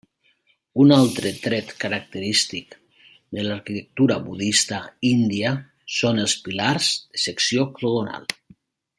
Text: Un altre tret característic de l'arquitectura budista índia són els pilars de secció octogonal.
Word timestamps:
Un 0.83 0.91
altre 0.95 1.31
tret 1.41 1.73
característic 1.83 2.71
de 3.39 3.43
l'arquitectura 3.47 4.17
budista 4.29 4.79
índia 5.13 5.51
són 5.97 6.23
els 6.27 6.35
pilars 6.47 6.89
de 6.99 7.21
secció 7.27 7.67
octogonal. 7.67 8.27